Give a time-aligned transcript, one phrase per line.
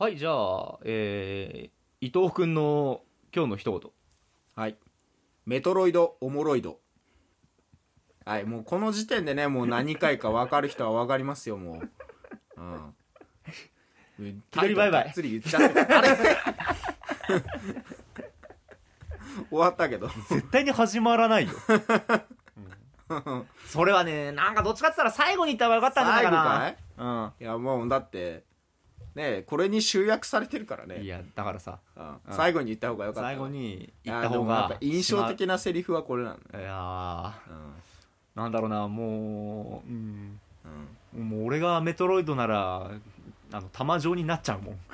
[0.00, 3.02] はいじゃあえー、伊藤君の
[3.36, 3.90] 今日の一言。
[4.56, 4.78] はい。
[5.44, 6.78] メトロイドオモロイド
[8.24, 11.82] はいもうこの時点でねもう何回か分かる人は分かりますよも
[12.56, 12.60] う。
[14.18, 14.42] うん。
[14.50, 15.80] 気取りバイバイタトルがっつり言っちゃって。
[15.80, 16.08] あれ？
[19.50, 20.08] 終わったけど。
[20.30, 21.52] 絶対に始まらないよ、
[23.68, 27.44] それはねなんかどっちかって言ったら最後に言った方がよかったんじゃないか最後なかい？
[27.44, 28.48] いやもうだって
[29.14, 30.96] ねこれに集約されてるからね。
[30.96, 31.78] うんいやだからさ。
[31.96, 32.04] うん。
[32.04, 32.18] うん。
[32.30, 33.28] 最後に言った方がよかった。
[33.28, 37.54] 最後に言った方がでもやっぱ印象的なセリフはこれなのねいやうん。
[37.56, 37.62] ー
[38.36, 40.40] なんだろうなもううん。
[41.14, 41.28] うん。
[41.28, 42.90] もう俺がメトロイドなら
[43.52, 44.78] あの玉状になっちゃうもん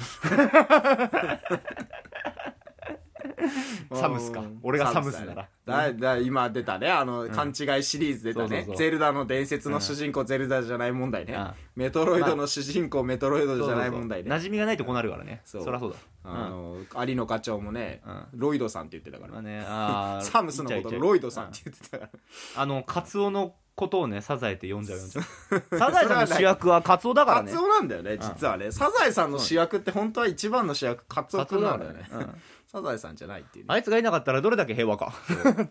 [3.93, 4.41] サムスか。
[4.41, 4.59] うん。
[4.63, 5.35] 俺がサムスな。
[5.35, 5.99] らだね。
[5.99, 6.91] だだ今出たね。
[6.91, 7.31] あの、ん。
[7.31, 8.49] 勘違いシリーズ出たね。
[8.49, 8.77] そうそうそう。
[8.77, 11.51] ゼルダの伝説の主人公、ゼルダじゃない問題ね、うん。
[11.77, 14.31] メトロイドの主人公、メトロイドじゃない問題ね。
[14.31, 15.43] 馴染みがないとこうなるからね。
[15.45, 15.97] そそうりゃそうだ。
[16.25, 18.27] あの、有野課長もね、うん。
[18.35, 20.25] ロイドさんって言ってたから、まあねあー。
[20.27, 22.11] サムスのことロイドさんって言ってたから、
[22.57, 27.53] あのカツオのことをねサザエって呼んじゃう呼 んじゃうサザエさんの主役はカツオだからね。
[27.53, 32.35] カツオなんだよね実はね、サザエさんの主役って本当は一番の主役カツオくんなんだよね、うん
[32.77, 33.73] サザエさんじゃないっていうね。
[33.73, 35.15] あいつがいなかったらどれだけ平和か。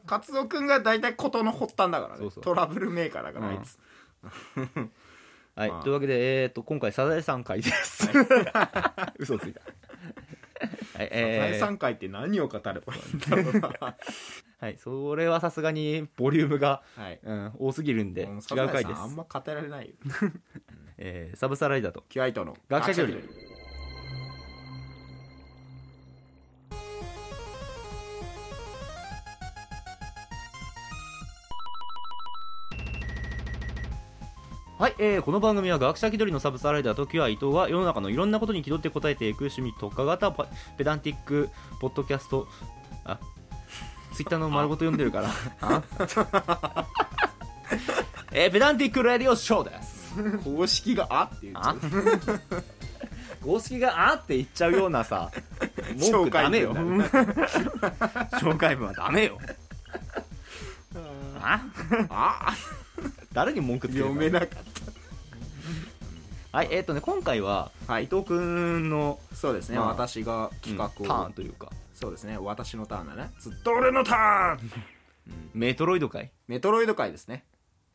[0.08, 2.16] カツオくんが大体事の発端だからね。
[2.18, 2.44] そうそう。
[2.44, 3.78] トラブルメーカーだから、うんあいつ。
[5.56, 5.84] はい、まあ。
[5.84, 8.10] というわけで、えー、と今回サザエさん会です。
[9.20, 9.62] 嘘ついた。
[9.62, 9.72] はい、
[10.94, 13.96] サザエえーさん会って何を語ればいいんだろうな。
[14.60, 17.20] はい、それはさすがにボリュームが、はい。
[17.22, 19.96] うん、多すぎるんでもう違う回であんま語られないよ。
[20.98, 22.04] えーサブサライダーと。
[22.10, 23.18] キュアイトの学者距離
[34.78, 42.46] はい、えーこの番組は学者気取りのサブサライダーとキュア伊藤が世の中のいろんなことに気取って答えていく趣味特化型パペダンティックポッドキャスト
[43.06, 43.18] あ
[44.14, 45.30] ツイッターの丸ごと読んでるから。
[48.34, 50.14] えーペダンティックラディオショーです。
[50.44, 51.74] 公式があって言っちゃあ？
[51.74, 51.80] う
[53.46, 55.32] 公式があって言っちゃうようなさ
[55.98, 56.74] 文句ダメよ。
[56.74, 58.88] 紹介文。
[58.90, 59.40] はダメよ。
[61.42, 61.62] あ
[62.10, 62.54] あ？
[63.34, 64.50] 誰に文句つける読めなかっ
[66.56, 68.06] はいえっ、とね今回は、はい。
[68.06, 71.70] 伊藤君の、たそうですね、まあ私が企画を、ターンというか。
[71.94, 72.38] そうですね。
[72.38, 73.30] 私のターンだね。
[73.40, 74.72] ずっと俺のターン。
[75.54, 77.44] メトロイド界メトロイド界ですね。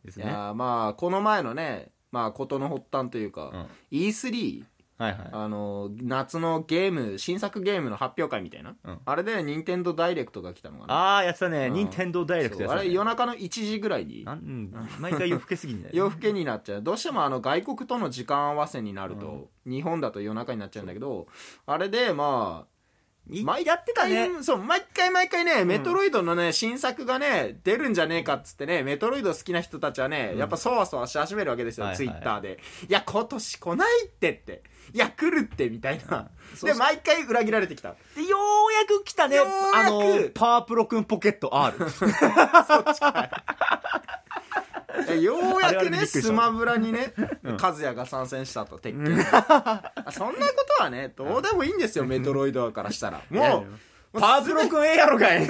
[0.05, 0.27] いですね。
[0.27, 3.51] やーまあこの前のねまあ事の発端というか、
[3.91, 3.99] うん。
[3.99, 4.63] E3
[5.01, 5.29] はいはい。
[5.33, 8.99] あの夏のゲーム新作ゲームの発表会みたいな、うん。
[9.03, 10.95] あれで任天堂ダイレクトが来たのかな。
[10.95, 11.69] ああやってたね。
[11.69, 11.73] うん。
[11.73, 14.25] 任天堂ダイレクトやってた、ね、そうあれ夜中の1時ぐらいに。
[14.25, 16.83] なんうん毎回夜更けすぎんだよ、 夜更けになっちゃう。
[16.83, 21.27] どうしてもあの外国との時間合わせになると、日本だと夜中になっちゃうんだけど
[21.65, 22.80] あれでまあ
[23.65, 24.29] やってたね。
[24.29, 32.59] 回そう毎回毎回ね、メトロイドのね新作がね出るんじゃねえかっつってねメトロイド好きな人たちはね、やっぱそわそわし始めるわけですよ、ツイッターで。
[32.89, 36.29] いや今年来ないってっていや来るってみたいな、
[36.63, 37.95] で毎回裏切られてきた。
[38.17, 38.37] でよ
[38.69, 39.39] うやく来たね。
[39.39, 39.45] あ
[39.89, 40.03] の
[40.35, 43.31] パワープロくんポケット R えようやあ
[44.97, 47.13] れあれくねスマブラにね、
[47.45, 47.57] うん。
[47.61, 53.23] 和也が参戦したと鉄拳 あそんなことはねどうでもいいんですよ、メトロイドからしたら。
[53.31, 53.67] もう
[54.13, 55.39] パワープロくんええやろかい。
[55.47, 55.49] うん、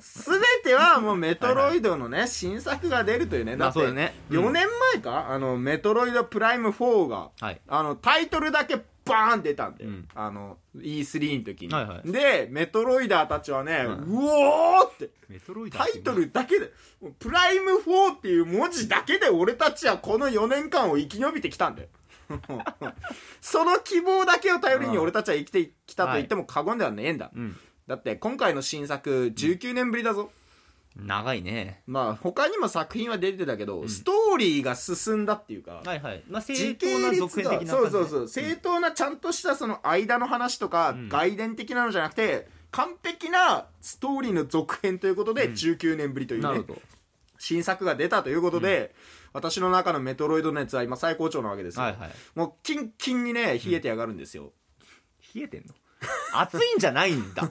[0.00, 3.56] すべてはもうメトロイドのね、新作が出るというね。
[3.56, 4.46] だって、まあそうだよねうん。
[4.48, 7.60] 4年前か、あの、メトロイドプライム4が、はい。
[7.68, 10.08] あの、タイトルだけバーン出たんで、うん。
[10.14, 11.74] あの、E3 の時に。
[11.74, 12.12] はいはい。
[12.12, 16.70] で、メトロイダーたちはね、ううんおーって、メトロイドタイトルだけで、
[17.18, 21.88] プライム4っていう文字だけで俺たちはこの4年間を生き延びてきたんだよ。
[23.40, 27.30] その希望だけを頼りに俺たちは生きてきたと言っても過言ではねえんだ。
[27.34, 27.56] うん。
[27.86, 30.30] だって今回の新作19年ぶりだぞ、
[30.96, 31.82] 長いね。
[31.86, 36.22] まあ他にも作品は出てたけど、ストーリーが進んだっていうか、はいはい。
[36.28, 38.08] まあ正時当な続編的なそうそうう。
[38.08, 41.08] そう正当なちゃんとしたその間の話とか、ん。
[41.08, 45.52] 外伝的なのじゃなくて完璧なストーリーの続編ということで、うん。
[45.54, 46.82] 19年ぶりというねなるほど。
[47.38, 48.94] 新作が出たということで、
[49.32, 52.10] 私の中のメトロイド熱は今最高潮なわけですよ、はいはい。
[52.34, 54.52] もうキンキンにね冷えてやがるんですよ、
[55.34, 55.74] 冷えてんの？
[56.34, 57.42] 熱いんじゃないんだ。
[57.42, 57.46] う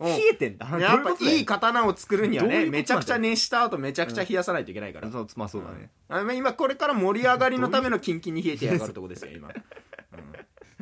[0.00, 0.66] 冷えてんだ。
[0.78, 5.90] やっぱいいか刀を作るにはねめちゃくちゃ熱した後めちゃくちゃ冷やさないといけないから、そうまあそうだね。
[6.08, 9.54] あの今これから盛り上がりのためのキンキンに冷えてやがるとこですよ今、うん。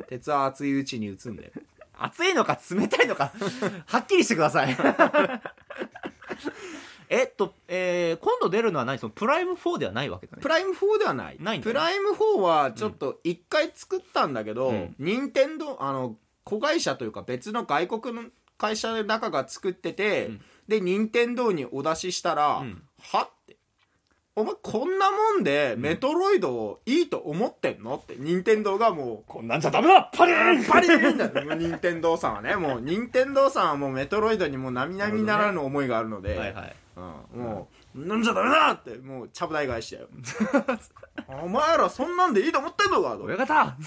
[0.07, 1.51] 鉄は熱いうちに打つんで。
[1.99, 3.33] 熱いのか冷たいのか。
[3.87, 4.77] はっきりしてください。
[7.09, 8.99] えっと、えー今度出るのは何？
[8.99, 10.41] そのプライム4ではないわけだね。
[10.41, 11.37] プライム4ではない。
[11.39, 14.95] ないプライム4はちょっと一回作ったんだけど、うん。
[14.99, 18.23] 任天堂あの子会社というか別の外国の
[18.57, 20.41] 会社の中が作ってて、うん。
[20.67, 22.81] で任天堂にお出ししたら、うん。
[23.01, 23.55] はって。
[24.35, 27.95] お前こんなもんでメトロイドをいいと思ってんの？
[27.95, 28.15] って。
[28.17, 30.11] 任天堂がもうこんなんじゃダメだ！
[30.13, 30.63] パリーン！
[30.65, 31.55] パリーンだよ。
[31.55, 32.55] 任天堂さんはね。
[32.55, 36.75] もう任天堂さんはもうメトロイドにもう並々ならぬ思いがあるので、はいはい。
[36.97, 40.07] うん、もう、なんじゃダメだって、もう、ちゃぶ台返しだよ。
[41.43, 43.23] お前らそんなんでいいと思ってんのかと。
[43.23, 43.77] 親方！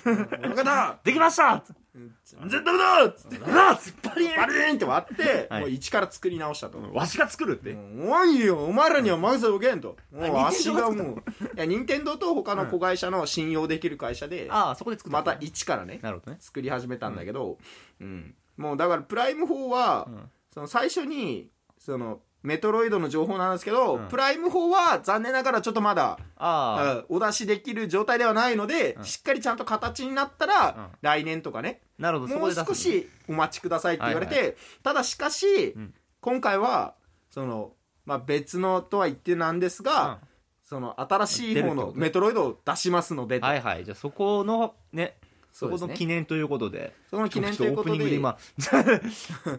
[0.42, 0.98] 親方！
[1.02, 6.78] できました全然ダメだっつって、ダメだパリーンバリーンって割って、はいもう一から作り直したと。
[6.92, 9.80] わしが作るっておいよ、お前らには任せとけん。
[9.80, 9.96] と。
[10.12, 11.22] もうあ足がもう、い
[11.56, 17.16] や、任天堂と他の子会社の信用できる会社で、ああそこで作ったまた一からね、なるほどね作り始めたん。
[17.16, 17.58] だけど、
[18.00, 18.34] うん。
[18.56, 20.30] もうだから、プライム4は、うん。
[20.52, 24.08] その最初に、その、メトロイドの情報なんですけど、うん。
[24.08, 29.04] プライム4は残念ながらちょっとまだ、ああうんお出しできる状態ではないので、うん。
[29.04, 30.86] しっかりちゃんと形になったら、うん。
[31.02, 35.94] 来年とかね、なるほどそもうこで出す少しお待ちくださいって言われて、はいただしかし、ん。
[36.20, 36.94] 今回は、
[37.30, 37.72] その、
[38.06, 40.18] まあ、別のとは言ってなんですが、
[40.64, 42.00] その新しい方の出るってことね。
[42.00, 43.84] メトロイドを出しますので、はいはい。
[43.84, 45.16] じゃあそこのね
[45.52, 46.94] そこの記念ということで。
[47.08, 47.98] その記念ということで。
[47.98, 48.38] ちょっオープニングで今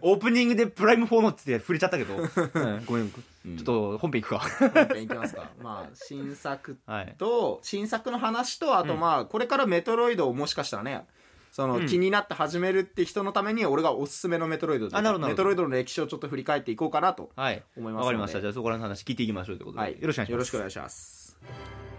[0.02, 2.84] オープニングでプライム4のっつって触れちゃったけど、うん。
[2.84, 4.38] ごめんちょっと本編いくか。
[4.38, 5.50] 本編いきますか。
[5.60, 7.14] まあ、新作はい。
[7.18, 9.00] と、新作の話と、あとうん。
[9.00, 11.06] まあ、これからメトロイドをもしかしたらね、
[11.50, 11.86] その、うん。
[11.86, 18.04] 気になって始めるって人のために、俺がおすすめのメトロイドあなるほどメトロイドの歴史をちょっと振り返っていこうかなとはい思いますので。
[18.04, 18.40] わかりました。
[18.40, 20.00] じゃあそこらの話聞いていきましょうということで、はい。
[20.00, 20.32] よろしくお願いします。
[20.32, 21.91] よろしくお願いします。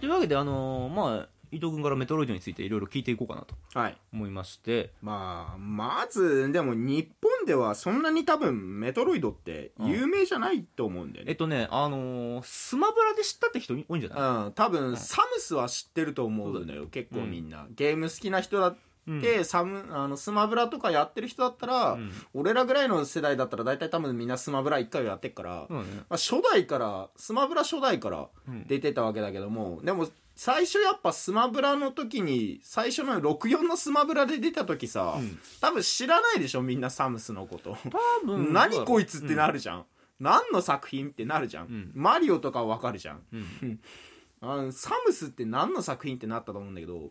[0.00, 3.96] というわけであのーまあ伊藤君からメトロイドについていろいろ聞いていこうかなとはい。
[4.12, 11.32] 思いましてまあ、まず、でも日本ではそんなに多分メトロイドって有名じゃないと思うんだよね。
[11.32, 14.46] えっとねあのースマブラで知ったって人多いんじゃない？
[14.46, 17.66] うん、多分サムスは知ってると思うんだよ、結構みんな。
[17.74, 18.76] ゲーム好きな人だ
[19.08, 22.12] って、サムあのスマブラとかやってる人だったら、うん。
[22.34, 25.90] 俺らぐらいの世代だったら大体多分みんなスマブラ1回はやってっから、そうだね。
[25.96, 28.66] まあ、初代からスマブラ初代からうん。
[28.66, 35.38] 出てたわけだけども、でも最初やっぱスマブラの時に最初の64のスマブラで出た時さ、うん。
[35.60, 37.76] 多分知らないでしょみんなサムスのこと、
[38.22, 38.52] 多分。
[38.52, 39.84] 何こいつってなるじゃん、
[40.18, 41.90] 何の作品ってなるじゃん、ん。
[41.94, 43.22] マリオとかわかるじゃん。
[43.32, 43.80] うん。
[44.42, 47.10] あのサムスって何の作品ってなったと思うんだけど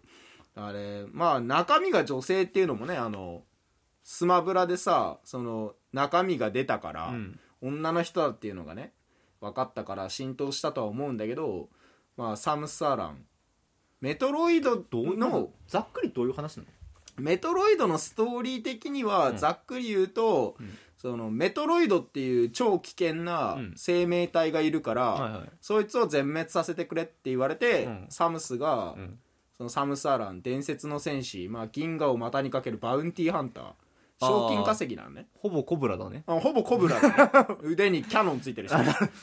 [0.59, 3.43] あれまあ中身が女性っていうのもねあの
[4.03, 7.39] スマブラでさその中身が出たから、うん。
[7.61, 8.93] 女の人だっていうのがね
[9.41, 11.67] 分かったから浸透したとは思うんだけど
[12.15, 13.25] まあサムス・アラン。
[13.99, 16.69] メトロイドのざっくりどういう話なの？
[17.17, 19.37] メトロイドのストーリー的にはうん。
[19.37, 20.69] ざっくり言うと、ん。
[20.97, 23.73] そのメトロイドっていう超危険なうん。
[23.75, 25.49] 生命体がいるから、はいはい。
[25.59, 28.05] そいつを全滅させてくれって言われて、うん。
[28.09, 29.19] サムスが、うん
[29.59, 33.65] そのサムス・アラン伝説の戦士、まあ、銀河を股にかけるバウンティーハンター。
[34.21, 36.23] 賞金稼ぎなのねほぼコブラだね。
[36.27, 37.47] あほぼコブラだね。
[37.63, 38.75] 腕にキャノンついてるし。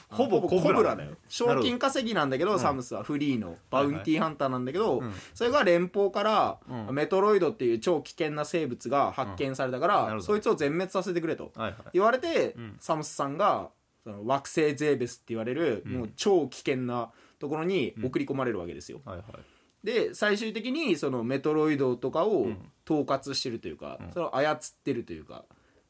[0.08, 1.12] ほぼコブラだよ。
[1.28, 5.12] 賞金稼ぎなんだけど、サムスはフリーのバウンティーハンターなんだけど、うん。
[5.34, 6.94] それが連邦から、うん。
[6.94, 10.22] メトロイドっていう超危険な生物が発見されたから、なるほど。
[10.22, 11.52] そいつを全滅させてくれと。
[11.56, 11.82] はいはい。
[11.94, 12.76] 言われて、ん。
[12.80, 13.70] サムスさんが
[14.04, 15.92] その惑星ゼーベスって言われる、ん。
[15.92, 19.55] もう超危険なところに送り込まれるわけですよ、はいはい
[19.86, 22.72] で最終的にそのメトロイドとかをん。
[22.88, 24.12] 統括してるというか、ん。
[24.12, 25.44] それを操ってるというか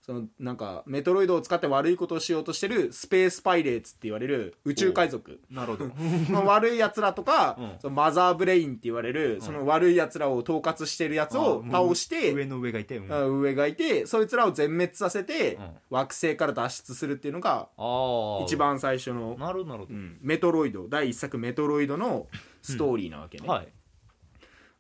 [0.06, 5.40] そのなんかメトロイドを使って悪いことをしようとしてるスペースパイレーツって言われる宇宙海賊。
[5.50, 5.90] なるほど。
[6.30, 7.72] まあ悪いやつらとか、うん。
[7.80, 13.12] そのマザーブレインって言われる、その悪いやつらを統括してるやつを倒して上の上がいてうん。
[13.12, 15.70] あ上がいてそいつらを全滅させて、うん。
[15.90, 17.68] 惑星から脱出するっていうのが
[18.44, 19.86] 一番最初の、なるほど
[20.20, 20.86] メトロイド。
[20.88, 22.28] 第一作メトロイドの
[22.62, 23.68] ストーリーなわけね、どはい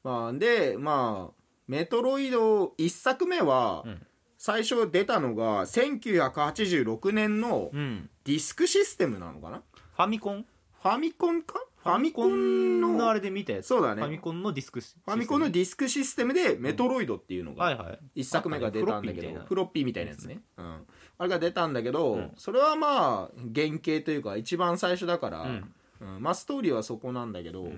[0.06, 1.34] まあ、でまあ
[1.66, 4.06] メトロイド1作目は、うん。
[4.38, 8.10] 最初出たのが1986年のうん。
[8.24, 9.62] ディスクシステムなのかな？
[9.96, 10.44] ファミコン？
[10.82, 11.54] ファミコンか？
[11.82, 13.66] ファミコンののあれで見たやつ。
[13.66, 14.02] そうだね。
[14.02, 18.20] ファミコンのディスクシファミコンのディスクシステムでメトロイドっていうのがはいはい。
[18.20, 20.10] 1作目が出たんだけど、フロッピーみたいな。
[20.10, 20.86] やつね、うん、
[21.18, 22.32] あれが出たんだけど、うん。
[22.36, 25.74] それはまあ原型というか一番最初だから、うん。
[26.00, 26.22] うん。
[26.22, 27.68] まあストーリーはそこなんだけど、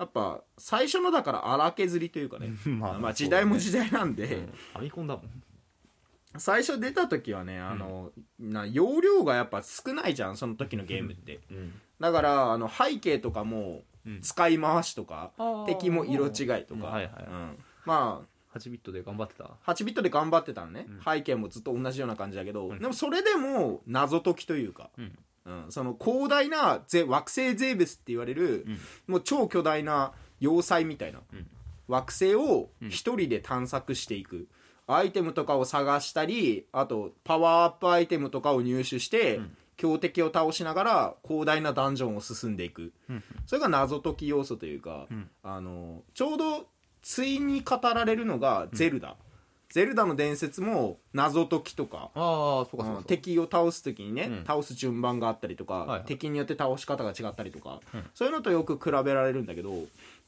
[0.00, 2.48] やっぱ最初のだから荒削りというかね。
[2.64, 5.42] ま まあ時代も時代なんで、代ファミコンだもん。
[6.38, 11.80] 最初出た時はねあの、な容量がやっぱ少ないじゃんその時のゲームって、うん。
[12.00, 14.20] だからあの背景とかもうん。
[14.22, 15.32] 使い回しとか、
[15.66, 16.32] 敵も色違い
[16.64, 16.80] とか、うん。
[16.80, 17.58] はいはいうん。
[17.84, 19.50] まあ8ビットで頑張ってた。
[19.66, 21.00] 8ビットで頑張ってたのね、うん。
[21.04, 22.78] 背景もずっと同じような感じだけど、うん。
[22.78, 25.18] でもそれでも謎解きというか、うんうん
[25.68, 28.78] その広大なゼ惑星ゼーベスって言われる、うん。
[29.06, 31.46] もう超巨大な要塞みたいな、うん。
[31.88, 34.48] 惑星をうん一人で探索していく、
[34.86, 39.56] アイテムとかを探したりあとパワーアップアイテムとかを入手して、うん。
[39.76, 42.92] 強敵を倒しながら広大なダンジョンを進んでいく。
[43.08, 43.24] うん。
[43.46, 45.30] それが謎解き要素というか、うん。
[45.42, 46.66] あのちょうど
[47.02, 49.16] 対に語られるのがゼルダ、
[49.70, 54.44] ゼルダの伝説も謎解きとかああそうかそうかうん敵を倒す時にね、うん。
[54.44, 56.02] 倒す順番があったりとか、はいはい。
[56.06, 58.04] 敵によって倒し方が違ったりとか、うん。
[58.12, 59.72] そういうのとよく比べられるんだけど、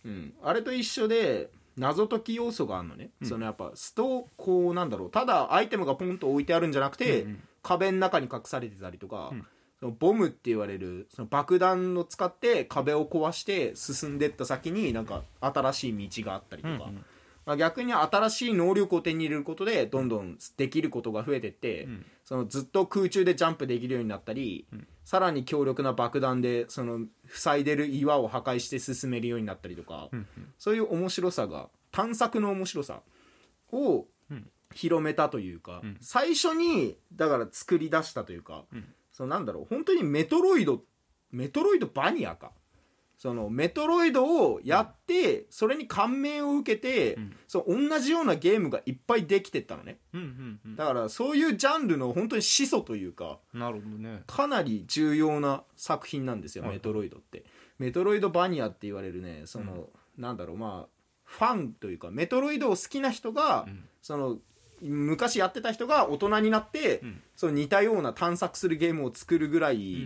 [0.04, 3.28] うん、あれと一緒で謎解き要素があるのね、うん。
[3.28, 5.11] そのやっぱストこうなんだろう。
[5.11, 7.42] ただアイテムがポンと置いてあるんじゃなくて、うんうん。
[7.62, 9.46] 壁の中に隠されてたりとか、うん。
[9.80, 17.04] そのボムって言われるその爆弾を使って壁を壊して進んでった先になんか新しい道があったりとか、うんうん
[17.44, 22.06] まあ、逆に新しい能力を手に入れることでどんどんできることが増えてって、うん。
[22.25, 24.87] そのずっと空中でジャンプできるようになったり、うん。
[25.04, 30.26] さらに強力な爆弾でその塞いでる岩を破壊して進めるようになったりとか、うん
[30.58, 33.02] そういう面白さが探索の面白さ
[33.72, 34.49] をうん。
[34.75, 35.96] 広めたというか、うん。
[36.00, 38.84] 最初にだから作り出したというか、うん。
[39.12, 40.82] そのなんだろう本当にメトロイド
[41.32, 42.52] メトロイドバニアか
[43.23, 47.37] そのメトロイドをやって、それに感銘を受けて、うん。
[47.47, 49.99] そう同じようなゲームがいっぱいできてったのね。
[50.12, 50.75] うんうんうん。
[50.75, 54.25] だからそういうジャンルの本当に始祖というかなるほどね。
[54.26, 56.73] かなり重要な作品なんですよ、はい。
[56.73, 57.45] メトロイドって。
[57.79, 59.88] メトロイドバニアって言われるねその、
[60.19, 60.88] なんだろうまあ
[61.23, 63.85] ファンというかメトロイドを好きな人が、うん。
[64.02, 64.38] その
[64.81, 67.23] 昔やってた人が大人になって、うん。
[67.37, 70.00] その似たような探索するゲームを作るぐらい、うん。
[70.00, 70.05] う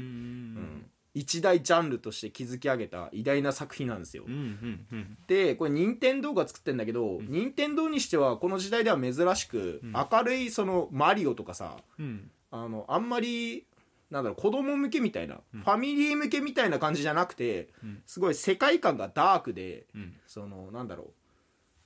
[0.58, 5.18] ん一大ジャンルとして築き上げた偉大な作品なんですよ、うんうんうん。
[5.26, 9.92] でこれ任天堂が作ってんだけど、任天堂にしてはこの時代では珍しく、うん。
[9.92, 12.30] 明るいそのマリオとかさうん。
[12.50, 13.66] あのあんまり
[14.10, 15.60] なんだろう子供向けみたいな、うん。
[15.62, 18.02] ファミリー向けみたいな感じじゃなくて、うん。
[18.04, 20.14] すごい世界観がダークでうん。
[20.26, 21.06] そのなんだろう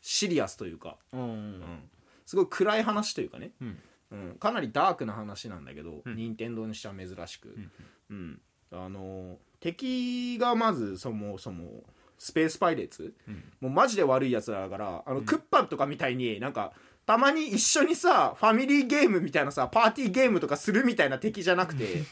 [0.00, 1.62] シリアスというか、うんうん。
[2.26, 3.78] すごい暗い話というかね、うん。
[4.10, 6.16] うん、かなりダークな話なんだけど、うん。
[6.16, 7.70] 任天堂にしては珍しく、ん。
[8.10, 8.40] うん
[8.72, 11.82] あの敵がまずそもそも
[12.18, 13.14] スペースパイレーツ。
[13.26, 13.44] うん。
[13.60, 16.72] もうマジで悪いやつらだからあの、クッパとかみたいになんか
[17.06, 22.04] たまに一緒にさファミリーゲームみたいなさパーティーゲームとかするみたいな敵じゃなくて、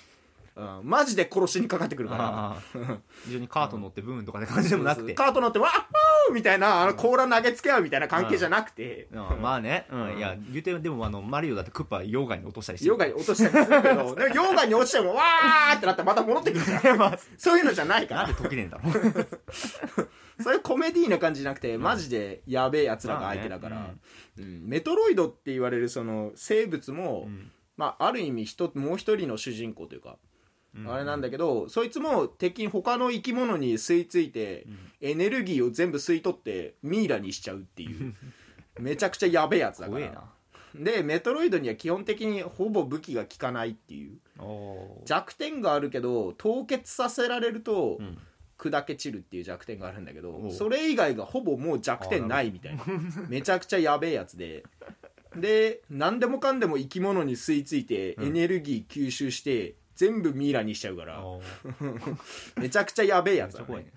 [0.56, 2.56] うん、 マジで殺しにかかってくるから。
[3.24, 5.14] 非常にカート乗ってブーンとかって感じでもなくて。
[5.14, 5.72] カート乗ってわっ
[6.28, 9.42] ほーみたいなあの甲羅投げつけ合うみたいな関係じゃなくて、うん。
[9.42, 10.12] まあね、うん。
[10.12, 10.18] うん。
[10.18, 16.96] いや言うてでもあのマリオだってクッパ溶岩に落としたりして溶岩に落としたりするけど 溶岩に落ちてもわーってなってまた戻ってくるから。
[16.98, 18.22] まあそういうのじゃないから。
[18.22, 19.28] なんで解けねえんだろう。
[20.42, 23.90] そういうコメディーな感じじゃなくてマジでやべえやつらが相手だから、
[24.36, 27.50] メトロイドって言われるその生物も、うん。
[27.76, 30.27] まあ、ある意味人もう一人の主人公というか、うん
[30.86, 34.66] あれなんだけどそいつも敵に他の生き物に吸い付いて、
[35.00, 38.14] エネルギーを全部吸い取ってミイラにしちゃうっていう。
[38.78, 40.10] めちゃくちゃやべえやつだから。
[40.10, 40.32] な。
[40.74, 44.18] でメトロイドには基本的にほぼ武器が効かないっていう。
[45.04, 48.18] 弱点があるけど凍結させられると、うん。
[48.58, 52.82] 砕け散るっていう弱点があるんだけどそれ以外がほぼもう弱点ないみたいな。
[53.28, 54.64] めちゃくちゃやべえやつで。
[55.36, 58.26] で何でもかんでも生き物に吸い付いてうん。
[58.26, 61.20] エネルギー吸収して全部ミイラにしちゃうから。
[62.56, 63.74] めちゃくちゃやべえやつだ、ね。
[63.74, 63.92] ね、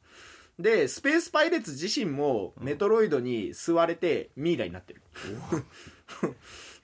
[0.58, 5.02] でスペースパイレーツ自身もメトロイドに吸われてミイラになってる。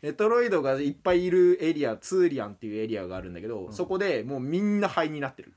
[0.02, 5.54] メトロイドがいっぱいいるエリアツーリアンっていうエリアがあるんだけど、そこでもうみんな灰になってる。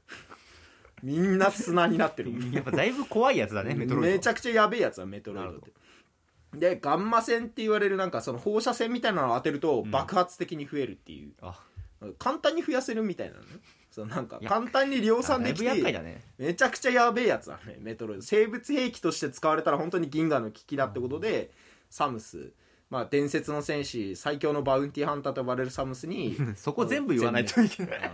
[1.01, 2.31] みんな砂になってる。
[2.53, 4.12] やっぱだいぶ怖いやつだねメトロイド。
[4.13, 5.72] めちゃくちゃやべえやつだメトロイドって。
[6.53, 9.91] でガンマ線って言われるなんかその放射線みたいなのを当てるとん。
[9.91, 11.60] 爆発的に増えるっていう、あ
[12.17, 13.48] 簡単に増やせるみたいなのね。
[13.93, 17.77] そうなんか簡単に量産できてめちゃくちゃやべえやつだね。
[17.79, 21.51] メトロイド生物兵器として使われたら本当に銀河の危機だってことで、
[21.91, 22.53] サムス。
[22.89, 28.12] まあ伝説の戦士最強のバウンティーハンターと呼ばれるサムスに そこ全部言わないといけない。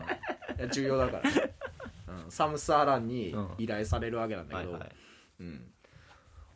[0.60, 0.69] うん。
[0.69, 1.29] 重要だから、
[2.25, 3.50] うん、サムス・アランにうん。
[3.58, 4.91] 依頼されるわけなんだけど、はいはい。
[5.39, 5.72] うん。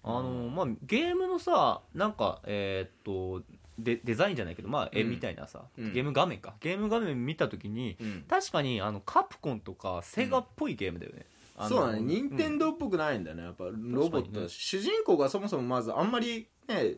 [0.04, 3.46] あのまあゲームのさなんかえーっと
[3.80, 5.94] デデザインじゃないけどまあ絵みたいなさ、うん。
[5.94, 6.54] ゲーム画面か。
[6.60, 8.26] ゲーム画面見た時にうん。
[8.28, 11.26] 確かにあのカプコンとかセガっぽいゲームだよね、
[11.58, 12.02] あのそうだね。
[12.02, 13.44] 任天堂っぽくないんだよね。
[13.44, 16.96] やっぱロボットだし、主人公がそもそもまずあんまりね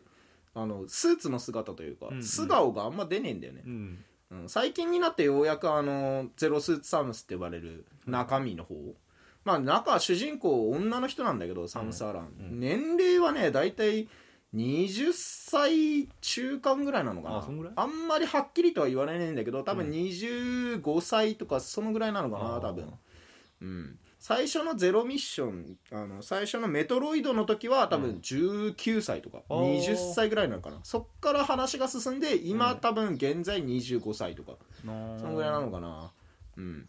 [0.54, 2.16] あのスーツの姿というか、うん。
[2.16, 3.62] うん素顔があんま出ねえんだよね。
[3.66, 4.04] う、ん。
[4.30, 4.48] うん。
[4.48, 8.74] 最近になってようやくあのゼロスーツサムスって呼ばれる中身の方、
[9.44, 12.60] まあ中主人公女の人なんだけどサムス・アラン、うん。
[12.60, 14.08] 年齢はね大体
[14.56, 17.38] 20歳中間ぐらいなのかな。
[17.38, 17.72] あそんぐらい？
[17.76, 19.92] あんまりはっきりとは言われないんだけど多分うん。
[19.92, 22.60] 25歳とかそのぐらいなのかなあー。
[22.60, 22.92] 多分。
[23.60, 23.98] うん。
[24.18, 28.16] 最初のゼロミッションあの最初のメトロイドの時は多分うん。
[28.16, 29.78] 19歳とか、あー。
[29.78, 30.80] 20歳ぐらいなのかな。
[30.82, 32.78] そっから話が進んで今、うん。
[32.78, 36.10] 多分現在25歳とかそのぐらいなのかな。
[36.56, 36.88] うん。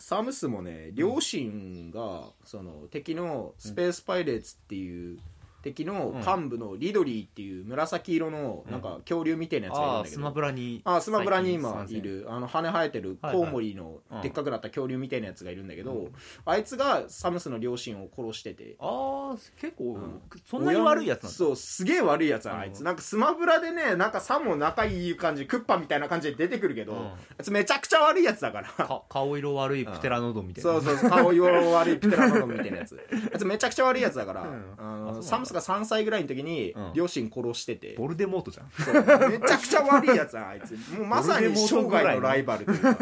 [0.00, 5.18] サムスもね両親がその敵のスペースパイレーツっていう
[5.62, 12.26] 敵の幹部のリドリーっていう紫色のなんか恐竜みたいなやつがいるんだけど、スマブラにあスマブラに今いる。
[12.28, 14.20] あの羽生えてるコウモリのうん。
[14.20, 16.12] でっかくなった恐竜みたいなやつがいるんだけど、うん。
[16.44, 18.76] あいつがサムスの両親を殺してて。
[18.78, 20.20] ああ結構、ん。
[20.44, 21.36] そんなに悪いやつなんだ。
[21.36, 22.80] そうすげえ悪いやつだあいつ。
[22.80, 26.98] うんなんかスマブラでねなんかさも仲いい感じクッパみたいな感じで出てくるけど、うん。
[27.06, 28.68] あいつめちゃくちゃ悪いやつだから。
[28.68, 30.80] か顔色悪いプテラノドンみたいな。
[30.80, 32.98] そうそう顔色悪いプテラノドンみたいなやつ。
[33.32, 34.64] あいつめちゃくちゃ悪いやつだから、うん。
[34.78, 36.92] あのサムスが3歳ぐらいの時にうん。
[36.94, 38.70] 両親殺してて、ボルデモートじゃん。
[38.70, 39.30] そう。
[39.30, 40.72] めちゃくちゃ悪いやつだあいつ。
[40.96, 42.98] もうまさに生涯のライバルというか。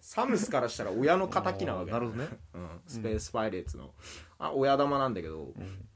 [0.00, 3.92] サムスからしたら親の敵なわけなるほどね、うん、スペースパイレーツの、
[4.38, 5.46] あ親玉なんだけど。
[5.46, 5.86] うん。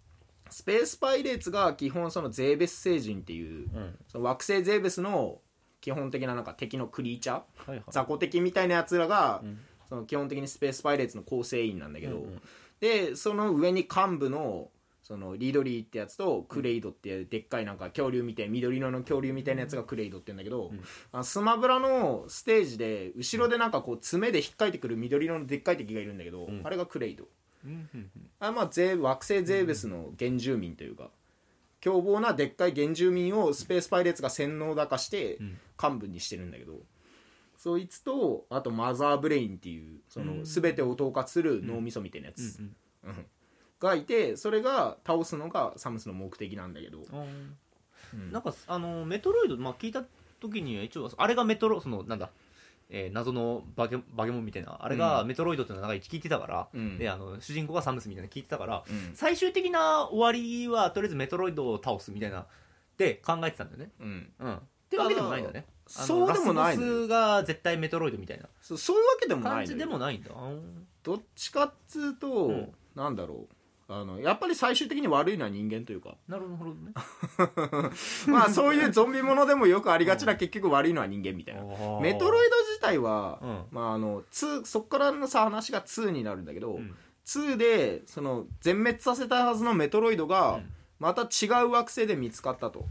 [0.51, 3.99] スペースパイレーツが基本そのゼーベス星人っていううん。
[4.09, 5.41] その惑星ゼーベスの
[5.81, 7.83] 基本的ななんか敵のクリーチャーはいはい。
[7.91, 9.59] 雑魚敵みたいなやつらが、うん。
[9.89, 12.41] その基本的にスペースパイレーツの構成員なんだけど、うんうん。
[12.81, 14.71] でその上に幹部の
[15.11, 20.81] そのリドリーってやつとクレイドっていうでっかいなんか恐竜みたい緑色の恐竜みたいなやつがクレイドって言うんだけど、うん。
[21.11, 26.61] あのスマブラのステージで後ろでなんかこう爪で引っかいてくる緑色のでっかい敵がいるんだけど、うん。
[26.63, 27.25] あれがクレイド。
[28.39, 31.11] あまあゼー惑星ゼーベスの原住民というか
[31.81, 35.59] 凶暴なでっかい原住民をスペースパイレーツが洗脳だかしてうん。
[35.83, 36.75] 幹部にしてるんだけど
[37.59, 40.39] そいつとあとマザーブレインっていうそうん。
[40.39, 42.77] の全てを統括する脳みそみたいなやつ、うん。
[43.07, 43.27] うん
[43.81, 47.57] がいてそれが倒すのがサムスの目的なんだけど、うん。
[48.15, 48.33] うん。
[48.33, 50.05] なんかあのメトロイド、まあ、聞いた
[50.41, 52.31] 時には一応あれがメトロそのなんだ、
[52.91, 55.29] えー謎のバケバケモンみたいなあれがうん。
[55.29, 56.99] メトロイドっていうのが聞いてたから、うん。
[56.99, 59.11] であの主人公がサムスみたいなの聞いてたからうん。
[59.15, 62.47] 最終的な終わりはとりあえずメトロイドを倒すみたいなっ
[62.99, 63.91] て考えてたんだよね。
[63.99, 64.55] うん、うん。
[64.55, 65.65] ってわけでもないんだね。
[65.87, 68.47] そうでもないのラスボスが絶対メトロイドみたいな。
[68.61, 70.31] そそういうわけでもない感じでもないんだ。
[71.03, 72.75] どっちかっつうと、うん。
[72.95, 73.55] なんだろう
[73.93, 76.15] あのやっぱり最終的に悪いのは人間というか。
[76.29, 76.93] なるほどね。
[78.29, 81.63] まあそういうゾンビものでもよくありがちな結局悪いのは人間みたいな。
[82.01, 83.65] メトロイド自体は、うん。
[83.73, 86.97] まあ、あの2そっからのさ話が2になるんだけど、うん。
[87.27, 90.73] 2でその全滅させたはずのメトロイドが、うん。
[91.01, 92.87] また違う惑星で見つかったと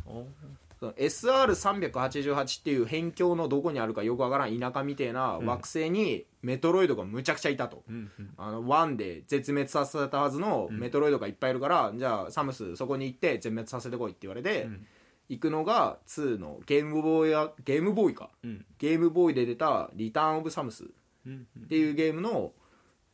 [0.81, 8.29] SR388 っていう辺境のどこにあるかよくわからん田舎みたいな惑星にメトロイドがむちゃくちゃいたと、うんうん。
[8.37, 14.87] あの1で絶滅させたはずのメトロイドがいっぱいいるから、じゃあサムスそこに行って全滅させてこいって言われて、うん。
[15.27, 18.29] 行くのが2のゲームボーイやゲームボーイか。
[18.43, 18.65] うん。
[18.77, 20.87] ゲームボーイで出た「リターン・オブ・サムス」っ
[21.27, 21.47] うん。
[21.67, 22.53] ていうゲームの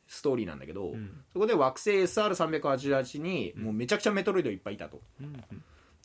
[0.08, 1.24] ストーリーなんだけど、うん。
[1.34, 5.02] そこで惑星 SR388 にもうめちゃくちゃメトロイドいっぱいいたと。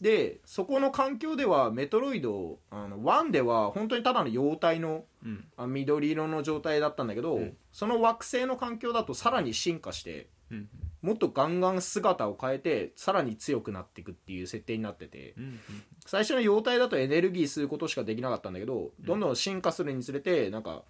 [0.00, 5.44] でそこの環境ではメトロイドあの1では本当にただの妖体のうん。
[5.56, 7.56] あ緑色の状態だったんだけど、うん。
[7.72, 10.68] その惑星の環境だとさらに進化してうん。
[11.02, 15.60] もっとガンガン姿を変えてさらに強くなっていくっていう設定になっててうん
[16.06, 20.82] 最初の妖体だとエネルギー吸うことしかできなかったんだけどどんどん進化するにつれてなんか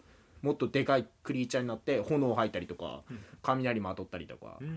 [0.42, 3.18] もっとでかいクリーチャーになって炎を吐いたりとかうん。
[3.42, 4.58] 雷まとったりとか。
[4.60, 4.66] う、ん。
[4.68, 4.70] う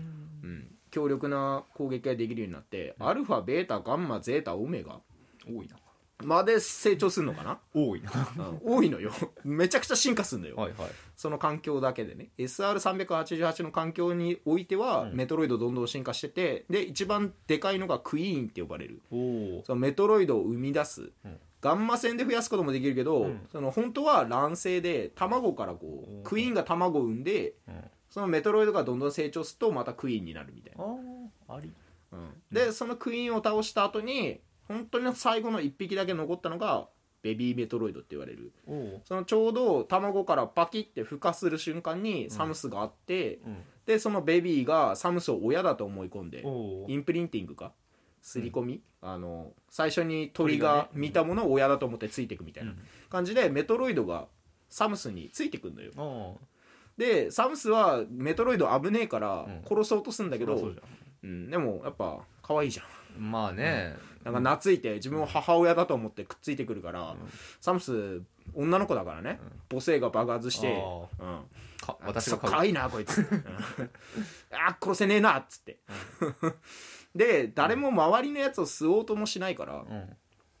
[0.46, 5.00] ん、強力な攻撃ができるようになってアルファベータガンマゼータオメガ。
[5.46, 5.76] 多いな。
[6.22, 8.10] まで成長するのかな、 多いな。
[8.64, 8.76] うん。
[8.76, 9.12] 多いのよ。
[9.44, 10.90] めちゃくちゃ進化するんだよ、はいはい。
[11.16, 12.30] その環境だけでね。
[12.38, 15.16] SR388 の環境においては、うん。
[15.16, 19.02] メトロイドどんどん進化しててで一番でかいのがクイーンって呼ばれる。
[19.10, 23.40] そのメトロイドを生み出す、うんガンマ線で増やすこともできるけど、うん。
[23.50, 27.84] その本当は卵性で卵からこうクイーンが卵を産んでうん。
[28.10, 31.72] そのメトロイドがどんどん成長するとまたクイーンになるみたいな、あああり。
[32.12, 32.28] うん。
[32.52, 36.86] でそのクイーンを倒した後に本当に最後の1匹だけ残ったのが
[37.22, 38.52] ベビーメトロイドって言われる。
[39.04, 43.56] そのちょうど卵からパキって孵化する瞬間にサムスがあって、うん。
[43.86, 46.44] でそのベビーがサムスを親だと思い込んで
[46.88, 47.72] インプリンティングか
[48.24, 52.78] 刷り込み、あの最初に鳥鳥が見たものを親だと思ってついていくみたいなうん。
[53.10, 54.26] 感じでメトロイドが
[54.70, 56.38] サムスについてくんのよ。
[56.96, 59.62] でサムスはメトロイド危ねえからうん。
[59.68, 60.72] 殺そうとするんだけど、
[61.22, 62.86] うん、でもやっぱ可愛いじゃん。
[63.30, 67.14] まあね、なんか懐いて自分を母親だと思ってくっついてくるから、
[67.60, 68.22] サムス
[68.54, 69.38] 女の子だからね、
[69.70, 71.42] 母性が爆発して、あうん、
[71.80, 73.18] か私私が可愛いなこいつ。
[73.18, 73.44] うん。
[74.50, 75.78] あ殺せねえなっつって、
[77.14, 80.16] で誰も周りのやつを吸おうともしないから、うん。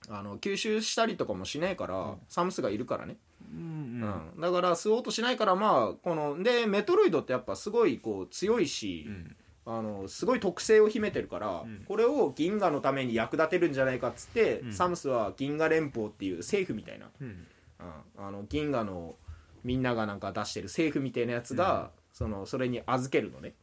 [0.08, 3.16] あの吸収したりとかもしないから、サムスがいるからね、
[3.50, 4.02] うん
[4.36, 4.40] うん。
[4.40, 9.36] だから吸おうとしないからまあこのでメトロイドってやっぱすごいこう強いし、うん。
[9.66, 11.84] あのすごい特性を秘めてるから、ん。
[11.88, 14.72] これを銀河のために役立てるんじゃないかっつって、うん。
[14.72, 17.26] サムスは銀河連邦っていう政府みたいな、うん。
[17.28, 18.26] うん。
[18.26, 19.16] あの銀河の
[19.64, 23.54] みんながなんか出してる政府みたいなやつが、そのそれに預けるのね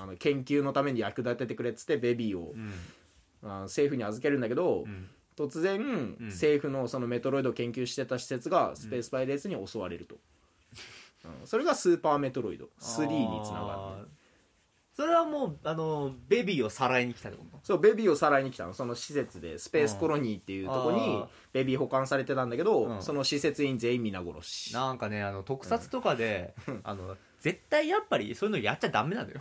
[0.00, 2.72] あの研究のために役立ててくれっつってベビーを、うん。
[3.42, 5.08] あの政府に預けるんだけど、うん。
[5.36, 10.16] 突然、政府のそのメトロイドを研究してた施設がスペースパイレーツに襲われると、
[11.24, 11.46] うん。
[11.46, 12.68] それがスーパーメトロイド。
[12.80, 14.08] 3につながる
[14.98, 17.60] それはもうあのベビーをさらいに来たってこと？
[17.62, 18.74] そうベビーをさらいに来たの。
[18.74, 23.00] その施設でスペースコロニーっていうとこにベビー保管されてたんだけど、うん。
[23.00, 24.74] その施設員全員皆殺し。
[24.74, 29.36] なんかねあの特撮とかで、あの絶対やっぱりそういうのやっちゃダメなのよ。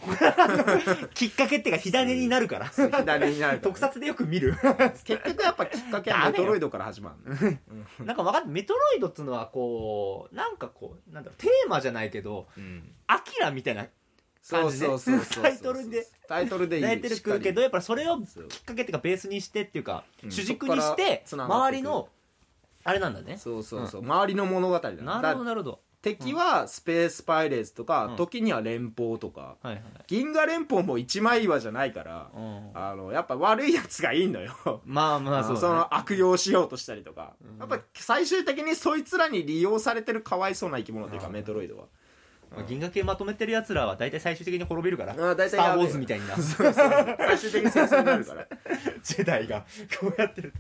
[1.15, 2.67] きっかけっていうか火種になるから。
[2.67, 4.54] 左になるか特撮でよく見る。
[5.06, 7.58] 結局やっぱきっかけはメトロイドから始まる
[8.00, 12.91] のなんか分かってメトロイドっつうのはこうなんかこうなんだろうテーマじゃないけどうん。
[13.08, 13.88] アキラみたいな
[14.48, 15.44] そうそうそうそう。
[15.44, 16.08] タイトルで。
[16.28, 16.84] タイトルでいい。
[16.84, 20.32] 泣いてるくるけどやっぱりそれをきっかけっていうかベースにしてっていうか、うん。
[20.32, 22.08] 主軸にして周りの
[22.86, 23.38] あれなんだね。
[23.38, 25.80] そうそうそう、周りの物語だなるほだどなるほど。
[26.02, 28.16] 敵はスペースパイレーツとか、うん。
[28.16, 29.84] 時には連邦とかはいはい。
[30.08, 32.72] 銀河連邦も一枚岩じゃないから、うん。
[32.74, 34.82] あのやっぱ悪いやつがいいのよ。
[34.86, 35.76] まあまあそうだね。
[35.76, 37.58] の悪用しようとしたりとか、うん。
[37.60, 41.34] やっぱ最終的にそいつらに利用されてるかわいそうな生き物というか、うん。
[41.34, 41.86] メトロイドは
[42.56, 45.14] まあ銀河系まとめてるやつらは大体最終的に滅びるから。
[45.14, 46.36] あ大体スター・ウォーズみたいにな。
[46.38, 46.74] そうそう。
[46.74, 48.48] 最終的に戦争になるから。
[49.04, 49.66] ジェダイが
[50.00, 50.54] こうやってる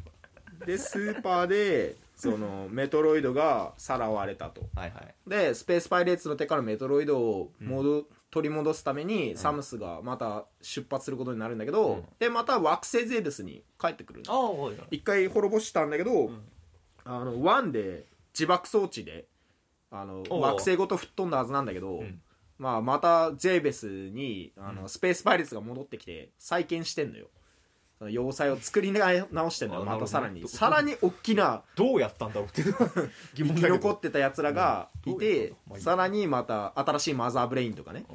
[0.59, 0.65] と。
[0.65, 4.61] でスーパーでそのメトロイドがさらわれたと。
[4.75, 5.29] はいはい。
[5.29, 12.05] でスペースパイレーツの手からメトロイドを戻、取り戻すためにサムスがまた出発することになるんだけど、うん。
[12.19, 16.41] でまた惑星ゼーベスに帰ってくるああはいはい一回滅ぼしたんだけど、ん。
[17.05, 19.25] あのワンで自爆装置で
[19.91, 22.21] あの惑星ごと吹っ飛んだはずなんだけど、ん。
[22.57, 27.27] まあ、またゼーベスにあの、スペースパイレーツが戻ってきて再建してんのよ。
[28.09, 30.47] 要塞を作り直してんのよあまたさらに。
[30.47, 33.73] さらに大きなどうやったんだろうって 疑生き問だけど。
[33.75, 35.69] 残ってたやつらがいてこと？
[35.69, 38.05] まあいいさらにまた新しいマザーブレインとかね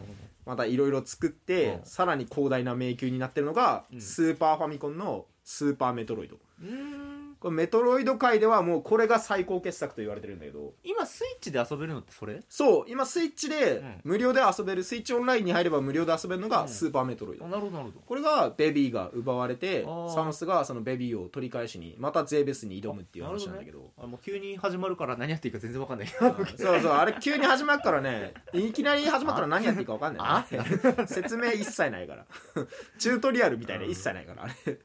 [0.46, 1.84] またいろいろ作ってうん。
[1.84, 4.00] さらに広大な迷宮になってるのがうん。
[4.00, 6.36] スーパーファミコンのスーパーメトロイド。
[6.60, 7.11] うーん
[7.42, 10.74] これメトロイド界ではもうこれが最高傑作と言われてるんだけど。
[10.84, 12.40] 今スイッチで遊べるのってそれ？
[12.48, 14.00] そう今スイッチでうん。
[14.04, 17.44] 無料で遊べるスイッチオンラインに入れば無料で遊べるのがスーパーメトロイド。
[17.44, 18.00] あなるほどなるほど。
[18.06, 23.90] これがベビーが奪われてサムスがそのベビーを取り返しにまたゼーベスに挑むっていう話なんだけど。
[24.00, 30.62] あもう急に始まるから何やっていいか全然わかんないそうそうあれ急に始まるからねいきなり始まったら何やっていいか分かんない、ね、
[31.08, 32.26] 説明一切ないから。
[32.98, 34.78] チュートリアルみたいな一切ないからあれ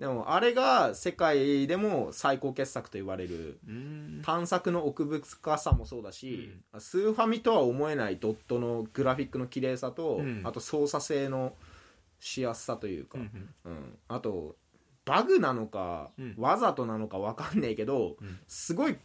[0.00, 3.60] でもあれが世界でも最高傑作と言われる。
[4.22, 10.40] 探索の奥深さもそうだし、スーファミとは思えないドットのグラフィックの綺麗さと、うん。
[10.42, 11.52] あと操作性の
[12.18, 13.98] しやすさというか、うんうん。
[14.08, 14.56] あと
[15.04, 16.34] バグなのか、うん。
[16.38, 18.38] わざとなのか分かんねえけど、うん。
[18.48, 18.96] すごい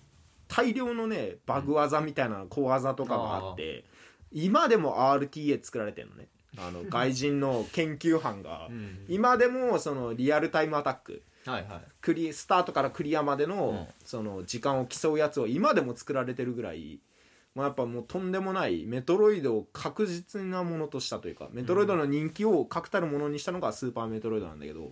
[0.47, 3.83] 大量のねバグ技みたいな小技とかがあって、
[4.31, 9.05] 今でも RTA 作られてるのねあの外人の研究班が、うん。
[9.07, 11.81] 今でもそのリアルタイムアタックはいはい。
[12.01, 13.87] クリスタートからクリアまでの,、うん。
[14.03, 16.99] その時間を競うやつを今でも作られてるぐらい、
[17.53, 24.91] まあ、やっぱもうとんでもないメトロイドを確実なものとしたというかメトロイドの人気を確たるものにしたのがスーパーメトロイドなんだけど、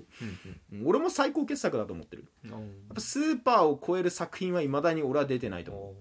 [0.71, 2.25] うん俺も最高傑作だと思ってる。
[2.45, 2.51] うん。
[2.51, 2.61] やっ
[2.95, 5.95] ぱスーパーを超える作品はいまだに俺は出てないと思う、うん、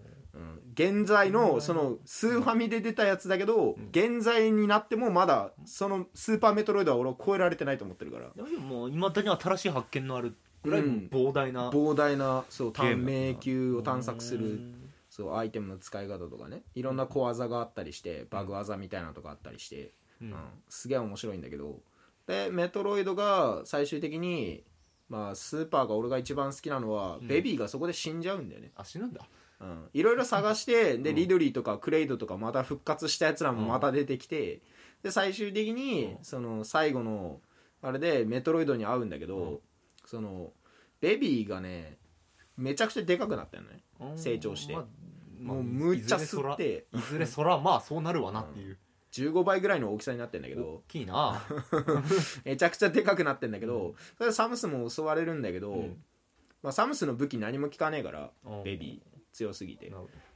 [0.72, 8.26] 現在のそのスーファミで出たやつだけど、現在になってもまだそのスーパーメトロイドは俺は超えられてないと思ってるから。
[8.26, 14.90] いまだに新しい発見のあるぐらい膨大な膨大なそう迷宮を探索するうん。
[15.10, 16.62] そうアイテムの使い方とかね。
[16.74, 19.90] いろんな小技があったりしてバグ技みたいなのとかあったりして、
[20.22, 20.32] うん。
[20.32, 20.36] うん。
[20.70, 21.80] すげえ面白いんだけど。
[22.26, 24.64] でメトロイドが最終的に
[25.10, 27.28] まあスーパーが俺が一番好きなのは、ん。
[27.28, 28.70] ベビーがそこで死んじゃうんだよね。
[28.74, 29.20] あ死ぬんだ。
[29.20, 29.41] うん
[29.92, 31.16] いろいろ探してでうん。
[31.16, 34.60] リドリーとかクレイドとかまた復活したやつらもまた出てきて
[35.02, 36.24] で最終的にうん。
[36.24, 37.40] その最後の
[37.82, 39.30] あれでメトロイドに会うんだけうん。
[39.30, 39.60] ど
[40.06, 40.52] その
[41.00, 41.98] ベビーがね
[42.56, 43.82] めちゃくちゃでかくなったよね。
[44.16, 44.74] 成長して。
[44.74, 44.84] まあ
[45.42, 46.86] もうむっちゃ吸って。
[46.92, 48.78] いずれそらまあそうなるわなっていう。
[49.12, 51.42] 15倍ぐらいの大きさになってんだけ大どきいな。
[52.44, 56.02] めちゃくちゃでかくなってんだけど、それでサムスも襲われるんだけど、うん。
[56.62, 58.62] まあ、サムスの武器何も効かねえからうん。
[58.62, 59.92] ベビー強すぎて。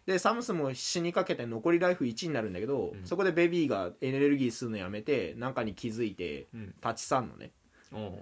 [0.06, 3.06] でサムスも死にかけて残りライフ1になるんだけど、うん。
[3.06, 6.46] そこでベビーがエネルギー吸うのやめてなんかに気づいて
[6.84, 7.52] 立ち去んのね。
[7.92, 7.98] う。
[7.98, 8.18] ん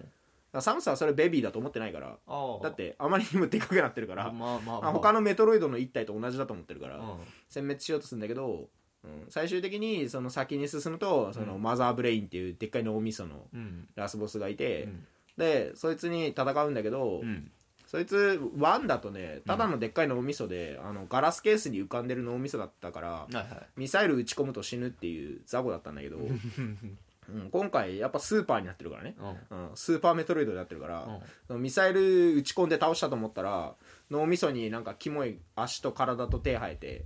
[0.54, 2.16] らサムスはそれベビーだと思ってないから
[2.62, 7.02] だってあまりにもでかくなってるから、まあまああ他のメトロイドの一体と同じだと思ってるから、うん。
[7.50, 8.68] 殲滅しようとするんだけど、
[9.04, 13.88] うん、最終的にその先に進むとそのマザーブレインっていうでっかい脳みそのうん。
[13.96, 15.06] ラスボスがいて、うん。
[15.36, 17.50] でそいつに戦うんだけど、うん
[17.94, 23.46] そいつ1だとねただのでっかい脳みそで、あのガラスケースに浮かんでる脳みそだったからはいはい。
[23.76, 29.14] ミサイル撃ち込むと死ぬっていう雑魚だったんだけど、 うん、今回やっぱスーパーになってるからね、
[29.50, 29.68] うん。
[29.68, 31.06] うん、スーパーメトロイドになってるから、
[31.50, 31.62] うん。
[31.62, 33.76] ミサイル撃ち込んで倒したと思ったら
[34.10, 37.04] 脳みそになんかキモい足と体と手生えて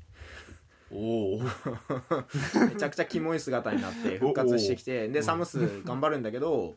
[0.90, 1.40] おお
[2.66, 6.76] めちゃくちゃキモい姿になって復活してきて でサムス頑張るんだけど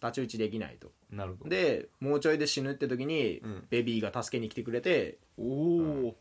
[0.00, 0.90] 太刀打ちできないと。
[1.10, 1.50] なるほど。
[1.50, 3.66] でもうちょいで死ぬって時に、うん。
[3.68, 6.16] ベビーが助けに来てくれておお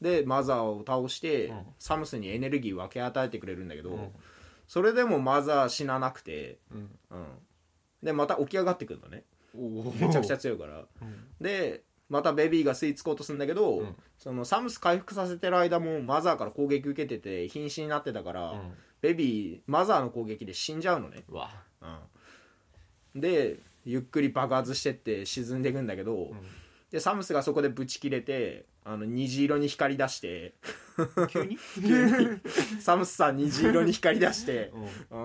[0.00, 1.66] でマザーを倒して、うん。
[1.78, 4.12] サムスにエネルギー分け与えてくれるんだけど、うん。
[4.68, 6.78] それでもマザー死ななくて、うん。
[7.10, 7.26] うん、
[8.02, 9.24] でまた起き上がってくるのね。
[9.56, 10.84] おおめちゃくちゃ強いから。
[11.40, 13.96] でまたベビーが吸い付こうとするんだけど、うん。
[14.18, 18.74] そのサムス回復させてる間もマザーから攻撃受けてて瀕死になってたから、うん。
[19.00, 21.50] ベビーマザーの攻撃で死んじゃうのね、うわ。
[21.80, 21.98] うん、
[23.16, 26.32] でゆっくり爆発してって沈んでいくんだけど、
[26.90, 30.54] でサムスがそこでブチ切れてあの虹色に光り出して
[31.28, 31.58] 急に？
[32.80, 34.72] サムスさん虹色に光り出して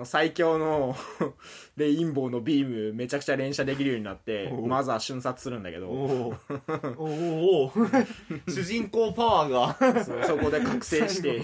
[0.02, 0.96] 最強の
[1.76, 4.66] レインボーのビームめちゃくちゃ連射できるようになっておう。
[4.66, 5.88] マザー瞬殺するんだけど。
[5.88, 6.34] お
[6.98, 7.72] お
[8.48, 10.26] 主人公パワーが。
[10.26, 11.42] そこで覚醒して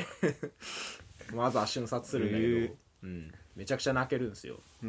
[1.32, 2.74] マザー瞬殺するんだけど。
[3.04, 4.86] うん、めちゃくちゃ泣けるんですよ、お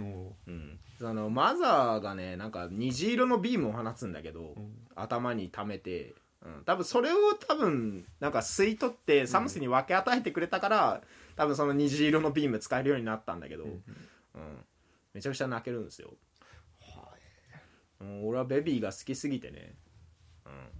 [0.48, 4.56] うん、そのマザーがねなんか虹色のビームを放つんだけど、
[4.96, 6.14] 頭に溜めて、
[6.46, 11.02] うん、多分それを多分なんか吸い取ってサムスに分け与えてくれたから、
[11.36, 13.84] 多分その虹色のビーム使えるようになったんだけど、うん。
[15.16, 16.14] めちゃくちゃ泣けるんですよ、
[18.00, 19.74] うん、俺はベビーが好きすぎてね、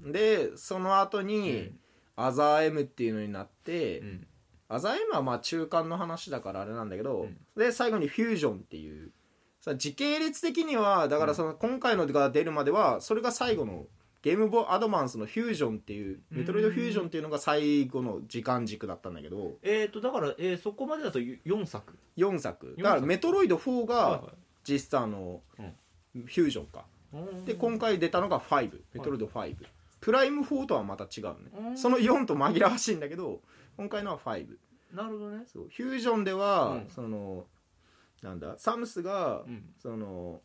[0.04, 1.74] うん、でその後に、
[2.16, 4.28] アザー M っていうのになって、うん
[4.70, 7.38] アザー M はまあ中間の話だからあれなんだけど、うん。
[7.58, 9.12] で最後にフュージョンっていう
[9.60, 13.88] さ時系列的にはだからその今回のが出るまではそれが最後の
[14.22, 24.24] ゲームボーイアドバンスのフュージョンっていうメトロイドフュージョンっていうのが最後の時間軸だったんだけどえっとだからえーそこまでだと4作4作四作だからメトロイド4がは
[24.68, 26.86] 実質あのフュージョンか。
[27.46, 29.56] で今回出たのが5メトロイド5
[30.00, 31.72] プライム4とはまた違ううん。
[31.72, 33.42] ねその4と紛らわしいんだけど
[33.80, 34.46] 今回のは5
[34.94, 35.46] なるほどね。
[35.46, 35.70] そう。
[35.74, 36.90] フュージョンでは、うん。
[36.90, 37.46] その
[38.22, 38.58] なんだ？
[38.58, 39.70] サムスが、うん。
[39.82, 40.42] その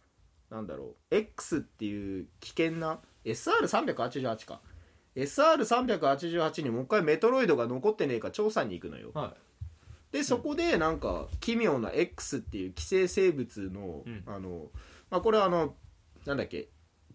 [0.51, 4.61] なんだろう？X っていう危険な SR388 か。
[5.17, 9.11] SR388 にもう一回メトロイドが残ってねえか調査に行くのよ。
[9.15, 9.35] は
[10.13, 14.23] でそこでなんか奇妙な X っていう寄生生物の、うん。
[14.27, 14.71] あの、
[15.11, 15.75] まあ、これはあの
[16.25, 16.69] なんだっけ？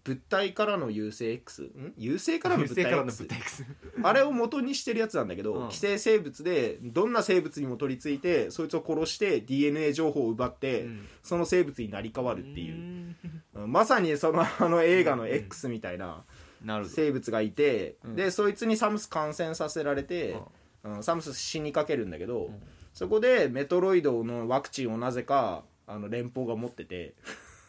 [0.04, 1.94] 物体からの優勢 X ん？
[1.96, 3.64] 優勢からの物体 X
[4.02, 5.68] あれを元にしてるやつなんだけど、うん。
[5.68, 11.08] 寄生生物でどんな生物にも取り付いてそいつを殺して DNA 情報を奪って、うん。
[11.22, 13.16] その生物になり変わるっていう、ん。
[13.54, 13.72] うん。
[13.72, 16.24] まさにそのあの映画の X みたいな
[16.64, 16.94] なるほど。
[16.94, 18.16] 生物がいて、うん。
[18.16, 20.36] でそいつにサムス感染させられて、
[20.84, 21.02] うん。
[21.02, 22.62] サムス死にかけるんだけど、ん。
[22.94, 27.14] そこでメトロイドのワクチンをなぜかあの連邦が持ってて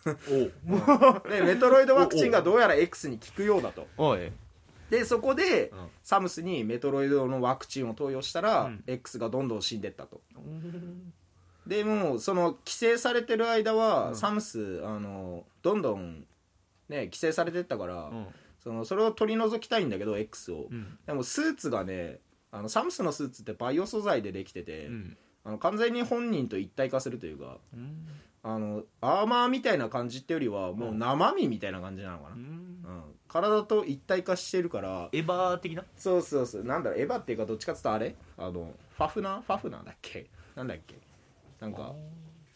[0.04, 3.88] で メトロイドワクチンがどうやら X に効くようだと。
[3.98, 4.32] おおい。
[4.90, 5.88] でそこで、うん。
[6.04, 8.84] サムスにメトロイドのワクチンを投与したら、うん。
[8.88, 10.22] X がどんどん死んでったと。
[11.68, 14.16] でもうその規制されてる間は、うん。
[14.16, 16.26] サムスあのどんどん
[16.90, 18.28] ね規制されてったから、うん。
[18.60, 20.98] そのそれを取り除きたいんだけど X を、うん。
[21.06, 22.20] でもスーツがね
[22.52, 25.18] あのサムスのスーツってバイオ素材でできてて、うん。
[25.44, 28.08] あの完全に本人と一体化するというかうん
[28.44, 32.42] あのアーマーみたいな感じってよりはもう生身みたいな感じなのかな、うん。
[32.42, 33.04] うん。
[33.28, 35.84] 体と一体化してるからエヴァ的な？
[35.96, 36.64] そうそうそう。
[36.64, 38.16] なんだろうエヴァっていうかどっちかっつうとあれ？
[38.38, 39.38] あのファフナ？
[39.38, 40.26] ーファフナーだっけ？
[40.56, 40.96] なんだっけ？
[41.60, 41.94] なんか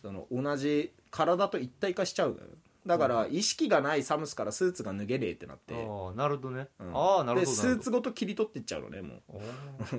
[0.02, 2.40] その同じ体と一体化しちゃう
[2.86, 5.78] だから意識がないサムスからスーツが脱げねえってなって、あ
[6.12, 6.68] あなるほどね。
[6.80, 6.96] うん。
[6.96, 7.58] ああなるでほど。
[7.58, 9.16] スーツごと切り取っていっちゃうのねも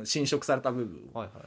[0.00, 0.04] う。
[0.06, 1.18] 侵食された部分を。
[1.18, 1.44] はいはい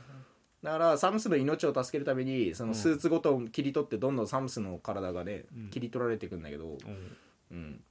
[0.64, 5.70] だからサムスの命を助けるためにそのスーツごと切り取ってどんどんサムスの体がね、うん。
[5.70, 7.18] 切り取られていくんだけど、うん。
[7.52, 7.82] うん、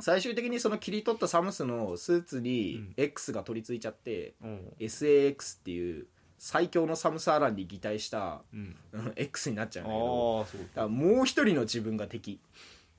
[0.00, 2.94] 最終的にその切り取ったサムスのスーツにうん。
[2.96, 4.72] X が取り付いちゃって、うん。
[4.78, 6.06] SAX っていう
[6.38, 8.76] 最強のサムス・アランに擬態したうん。
[8.92, 12.40] う ん X になっちゃうんだけどああそうだからもう一人の自分が敵。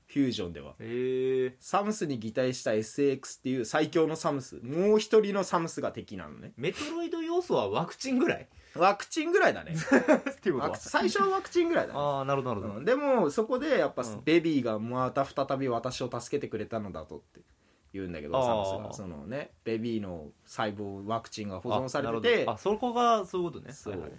[0.06, 0.74] フュージョンでは。
[0.78, 4.56] へえサムスに擬態した SAX っていう最強のサムス。
[4.62, 6.52] もう一人のサムスが敵なのね。
[6.56, 8.48] メトロイド要素はワクチンぐらい？
[8.76, 9.74] ワクチンぐらいだね。
[10.30, 11.98] っていうワク最初はワクチンぐらいだね。
[11.98, 12.84] ああなるほどなるほど、うん。
[12.84, 14.22] でもそこでやっぱうん。
[14.24, 17.40] ベビーがまた再び私を助けてくれたのだとって
[17.92, 18.92] 言うんだけどサムスが。
[18.92, 22.50] そのねベビーの細胞ワクチンが保存されてて。
[22.50, 23.72] あそこがそういうことね。
[23.72, 23.92] そう。
[23.92, 24.12] はいはい。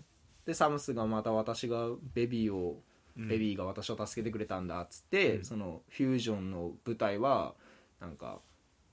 [0.46, 2.82] でサムスがまた私がベビーを、
[3.18, 3.28] うん。
[3.28, 5.44] ベビーが私を助けてくれたんだっつって、うん。
[5.44, 7.56] そのフュージョンの舞台は
[8.00, 8.40] なんか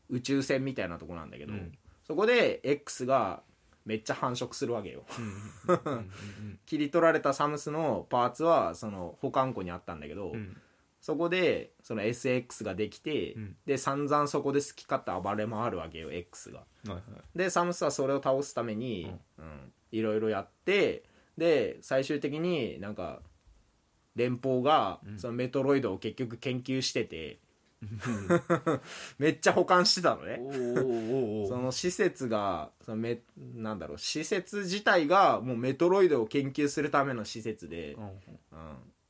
[0.08, 1.72] 宇宙船みたいなとこなんだけど、うん。
[2.04, 3.42] そこで X が
[3.84, 5.04] めっちゃ繁殖するわけよ。
[6.66, 10.34] 切り取られたサムスのパーツはその保管庫にあったんだけど、うん。
[10.34, 10.56] うん
[11.02, 13.56] そこでその SX ができて、うん。
[13.66, 16.60] で散々そこで好き勝手暴れ回るわけよ X が。
[16.60, 17.02] はいはい。
[17.36, 21.02] でサムスはそれを倒すために、うんいろいろやって
[21.36, 23.20] で最終的になんか
[24.14, 25.18] 連邦がうん。
[25.18, 27.40] そのメトロイドを結局研究してて、
[29.18, 30.40] めっちゃ保管してたのね。
[31.48, 33.18] その施設がそのめ
[33.54, 37.96] なんだろう施設自体がもうメトロイドを研究するための施設で、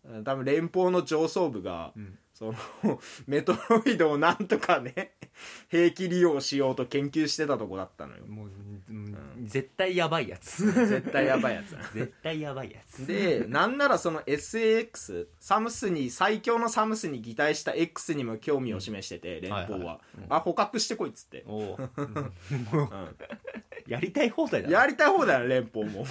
[0.04, 2.46] うん、多分連邦の上層部が、うんそ
[2.82, 5.12] のメトロイドをなんとかね
[5.68, 8.26] 兵器利用しようと研究してたとこだったのよ。
[8.26, 8.50] もう、
[8.88, 9.16] うん。
[9.44, 10.64] 絶対やばいやつ。
[10.72, 11.70] 絶対やばいやつ。
[11.94, 13.06] 絶対やばいやつ。
[13.06, 20.26] でなんならその SAX サムスに最強のサムスに擬態した X にも興味を示してて連邦は,、はいはいうん。
[20.28, 23.16] あ捕獲してこいっつって、おーうん。
[23.86, 24.80] やりたい放題だな。
[24.80, 26.06] やりたい方だよ連邦も。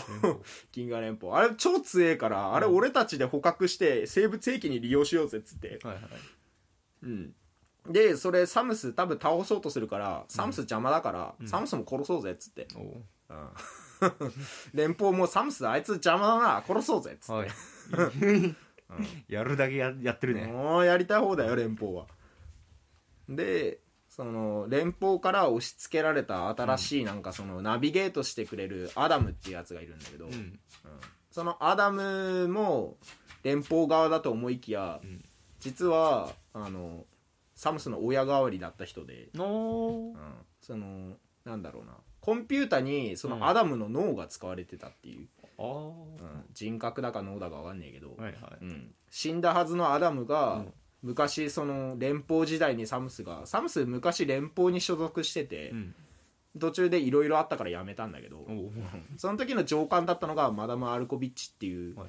[0.71, 1.34] 銀河 連邦。
[1.34, 5.79] あれ超強えからあれ俺たちで捕獲して生物兵器に利用しようぜっつって。
[5.84, 6.03] はいはい
[7.03, 7.33] うん。
[7.89, 11.47] でそれサムス多分倒そうとするからサムス邪魔だから、ん。
[11.47, 12.79] サムスも殺そうぜっつって、う。
[12.79, 13.49] ん。
[14.73, 18.55] 連邦もサムスあいつ邪魔だな殺そうぜっつって、はい。
[19.33, 20.47] やるだけややってるね。
[20.47, 22.07] もうやりたい方だよ連邦は。
[23.29, 30.59] でその連邦から押し付けられた新しいなんかそのナビゲートしてくれるアダムっていうやつがいるんだけど、うん。
[31.31, 32.97] そのアダムも
[33.43, 35.23] 連邦側だと思いきや、ん
[35.62, 37.06] 実はあの
[37.56, 40.13] サムスの親代わりだった人で、うん。
[40.60, 41.93] そのなんだろうな。
[42.19, 43.39] コンピュータにそうん。
[43.39, 45.65] のアダムの脳が使われてたっていう、あー。
[45.65, 46.45] うん。
[46.54, 48.34] 人格だか脳だか分かんねえけど、はいはい。
[48.62, 48.93] うん。
[49.10, 50.74] 死んだはずのアダムが、うん。
[51.04, 55.95] 昔その連邦時代にサムスがサムス昔連邦に所属してて、うん。
[56.60, 58.45] 途中でいろいろあったから辞めたんだけど、
[59.17, 62.08] その時の上官だったのがマダム・アルコビッチっていう、はい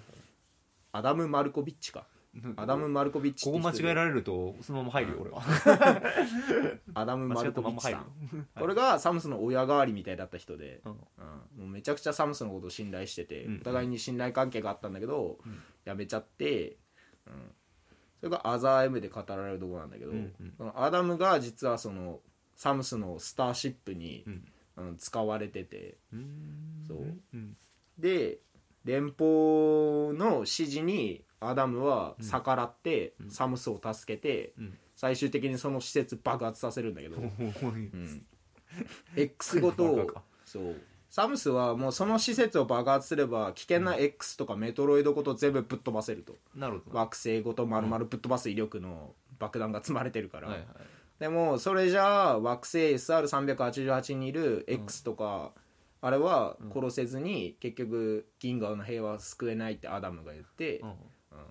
[0.94, 2.00] アダム・マルコビッチか。
[2.00, 2.11] はい
[2.56, 5.42] アダム・マルコビッチここ間違えれられるとそのまま入るよ俺は。
[6.94, 8.06] アダム・マルコビッチさん。
[8.58, 10.92] これがサムスの親代わりみたいだった人で、うん。
[10.92, 10.98] うん。
[10.98, 13.56] もうめちゃくちゃサムスのことを信頼してて、うん。
[13.58, 15.62] お互いに信頼関係があったんだけど、うん。
[15.84, 16.78] 辞めちゃって、
[17.26, 17.54] うん、
[18.20, 20.12] それがアザー M で語られるところなんだけど、
[20.56, 22.20] そのアダムが実はその
[22.56, 24.32] サムスのスターシップにう、ん。
[24.76, 25.98] うん使われてて。
[26.12, 26.84] うん。
[26.88, 26.98] そう。
[27.34, 27.56] うん。
[27.98, 28.38] で
[28.84, 33.30] 連邦の指示にアダムは逆らって、うん。
[33.30, 34.78] サムスを助けて、うん。
[34.94, 38.26] 最終的にその施設爆発させるんだけど、 うん、
[39.16, 40.06] X ごと
[40.44, 40.76] そう。
[41.10, 46.36] サムスはもうその施設を爆発すれば危険な X とかメトロイドごと全部ぶっ飛ばせると。
[46.54, 46.98] なるほど。
[46.98, 50.68] 惑星ごと丸々ぶっ飛ばす威力の爆弾が積まれてるから、はいはい。
[51.18, 55.52] でもそれじゃあ惑星 SR388 にいる X とか、
[56.00, 60.82] あれは殺せずに結局銀河の平和は救えないってアダムが言って、
[61.34, 61.44] うん。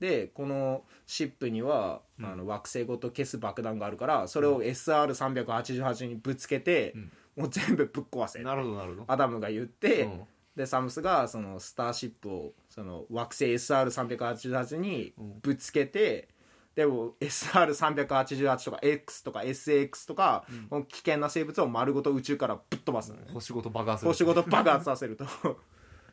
[0.00, 2.26] でこのシップには、うん。
[2.26, 7.12] あの惑星ごと消す爆弾があるからそれを SR388 にぶつけて、うん。
[7.36, 8.38] もう全部ぶっ壊せ。
[8.40, 9.04] なるほどなるほど。
[9.08, 10.20] アダムが言って、うん。
[10.56, 15.12] でサムスがそのスターシップをその惑星 SR388 に
[15.42, 16.28] ぶつけて、
[16.74, 24.12] でも SR388 とか X とか SAX とか、この危険な生物を丸ごと宇宙からぶっ飛ばすのね、星ごと爆発する。
[24.12, 25.26] 星ごと爆発させると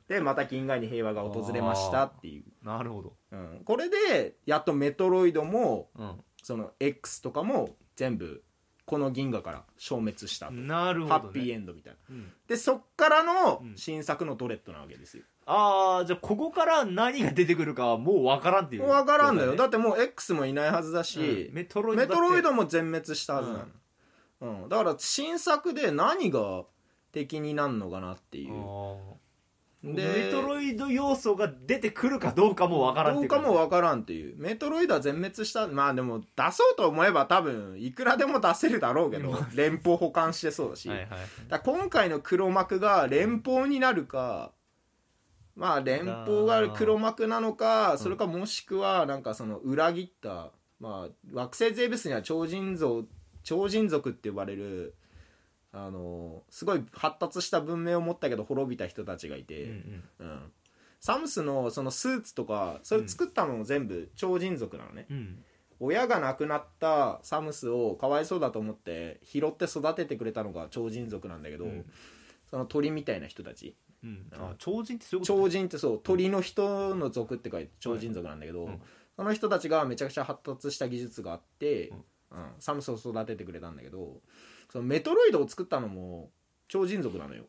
[0.08, 3.14] でまた銀河に平和が訪れましたっていう、なるほど。
[3.32, 6.02] うん、これでやっとメトロイドもう
[6.42, 8.44] その X とかも全部
[8.86, 12.00] この銀河から消滅したなるほどハッピーエねンドみたいな。
[12.10, 12.32] うん。
[12.48, 13.78] でそっからのうん。
[13.78, 19.52] 新作のドレッドなわけですよ、ああじゃあここから何が出てくるかはもう分からんっていう分からんだよ。
[19.52, 19.58] ね。
[19.58, 21.56] だってもう X もいないはずだし、うん。
[21.56, 24.70] メトロイドメトロイだドも全滅したはずなの、うん。
[24.70, 26.66] だから新作で何が
[27.14, 28.54] 敵になるのかなっていう
[29.84, 34.36] メトロイド要素が出てくるかどうかも分からんっていうどうかも分からんっていう。
[34.38, 41.08] メトロイドは全滅したまあでも出そうと思えば多分いくらでも出せるだろうけど連邦保管してそうだし、はいはい
[41.50, 44.54] だ今回の黒幕が連邦になるか
[45.56, 53.08] まあ連邦が黒幕なのかそれかもしくはなんかその裏切った、まあ、惑星ゼウスには超人族
[53.44, 54.96] 超人族って呼ばれる
[55.74, 60.40] あのすごい発達した文明を持ったけど滅びた人たちがいて、うんうん。
[61.02, 65.18] サムスのそのスーツとかそれ作ったのも全部超人族なのね、うん。
[65.18, 65.44] うん
[65.80, 71.86] 親が亡くなったサムスをかわいそうだと思って拾って育ててくれたのが超人族なんだけど、うん。
[72.50, 73.76] その鳥みたいな人たち。
[74.02, 74.28] うん。
[74.32, 75.34] あ超人ってそういうこと？
[75.42, 78.82] 超人ってそう鳥の人の族って書いて超人族なんだけど、うん。
[79.18, 81.98] その人たちがめちゃくちゃ発達した技術があって、うん。
[81.98, 82.04] うん。
[82.60, 84.22] サムスを育ててくれたんだけど
[84.74, 86.32] そのメトロイドを作ったのも
[86.68, 87.44] 超人族なのよ。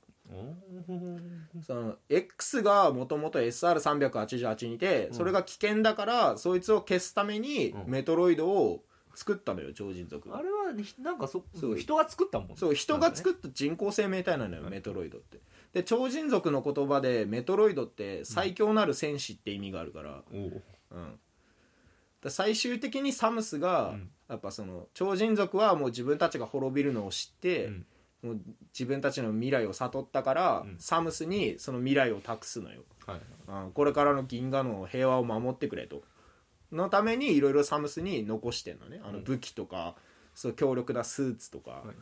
[1.66, 5.14] その X がもともと SR388 にいて、うん。
[5.14, 7.91] それが危険だからそいつを消すためにうん。
[7.91, 10.37] メトロイドを作ったのよ超人族。
[10.37, 11.79] あれはひなんかそそう。
[11.79, 15.39] 人が作ったもんそう人が作っった人工生命体なのよ、はいメトロイドって。
[15.72, 20.62] で超人族の言葉でメトロイドって最強なる戦士って意味があるから、うん、
[22.25, 24.11] で最終的にサムスが、うん。
[24.31, 27.87] やっぱその超人族はもう自分たちが滅びるのを知って、うん。
[28.22, 28.41] もう
[28.72, 30.77] 自分たちの未来を悟ったから、うん。
[30.79, 33.20] サムスにその未来を託すのよ、はい。
[33.66, 36.03] うん、これからの銀河の平和を守ってくれと。
[36.72, 39.03] のためにいろいろサムスに残してんのね。
[39.05, 39.95] あの武器とか、
[40.35, 41.95] そう強力なスーツとか、はい。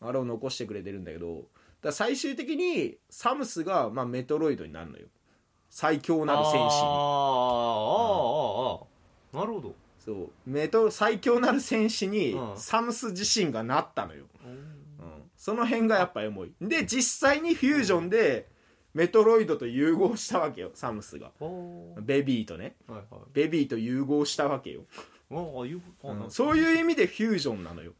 [0.00, 1.44] あれを残してくれてるんだけど。
[1.80, 5.06] だ最終的にサムスが、まあ、メトロイドになるのよ。
[5.70, 6.60] 最強なる戦士に。
[6.60, 6.80] あーあー
[8.66, 8.89] あーあー
[9.32, 9.74] なるほど。
[9.98, 10.30] そう。
[10.46, 12.56] メト最強なる戦士にうん。
[12.56, 14.60] サムス自身がなったのよ、うんうん。
[15.36, 16.52] その辺がやっぱエモい。
[16.60, 18.48] で実際にフュージョンで
[18.94, 21.30] メトロイドと融合したわけよサムスが。
[21.40, 22.02] おー。
[22.02, 22.76] ベビーとね。
[22.88, 23.20] はいはい。
[23.32, 24.82] ベビーと融合したわけよ、
[25.30, 26.18] ああいうあうん。
[26.18, 26.30] なんか。
[26.30, 27.92] そういう意味でフュージョンなのよ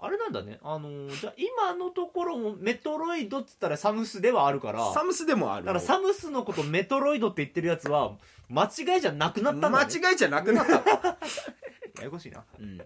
[0.00, 0.58] あれなんだね。
[0.62, 4.92] あのーじゃあ今のところもメトロイドっつったらサムスではあるから。
[4.92, 5.66] サムスでもある。
[5.66, 8.12] だからサムスのことメトロイドって言ってるやつは
[8.48, 10.72] 間違いじゃなくなったんだ、ね、間違いじゃなくなった、
[11.98, 12.44] ややこしいな。
[12.58, 12.80] うん。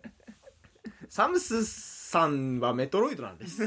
[1.10, 3.62] サムスさんはメトロイドなんです